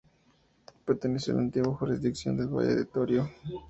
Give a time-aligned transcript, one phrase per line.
[0.83, 3.29] Perteneció a la antigua Jurisdicción del Valle de Torío.